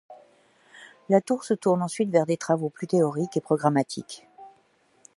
[1.09, 4.27] Latour se tourne ensuite vers des travaux plus théoriques et programmatiques.